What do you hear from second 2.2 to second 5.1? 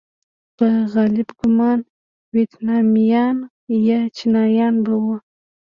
ویتنامیان یا چینایان به